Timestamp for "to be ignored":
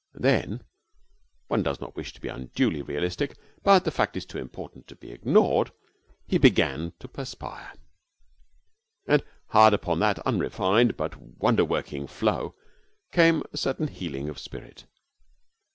4.87-5.71